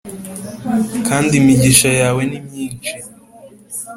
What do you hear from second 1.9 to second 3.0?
yawe ni myinshi.